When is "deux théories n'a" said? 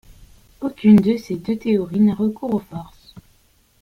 1.35-2.15